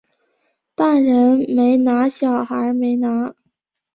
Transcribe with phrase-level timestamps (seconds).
[0.73, 3.35] 大人没拿小孩没拿